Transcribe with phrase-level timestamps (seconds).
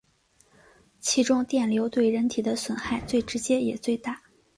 [0.99, 4.19] 其中电流对人体的损害最直接也最大。